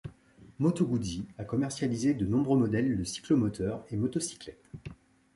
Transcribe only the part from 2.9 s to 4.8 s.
de cyclomoteurs et motocyclettes.